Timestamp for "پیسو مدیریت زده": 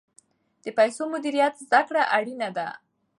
0.77-1.81